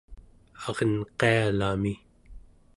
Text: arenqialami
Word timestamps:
arenqialami 0.67 1.93